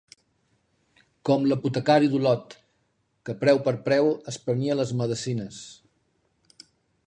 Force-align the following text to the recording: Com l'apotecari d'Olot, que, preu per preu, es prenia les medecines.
Com 1.29 1.43
l'apotecari 1.51 2.09
d'Olot, 2.15 2.55
que, 3.29 3.37
preu 3.43 3.61
per 3.69 3.75
preu, 3.89 4.11
es 4.33 4.41
prenia 4.47 4.81
les 4.81 4.97
medecines. 5.03 5.63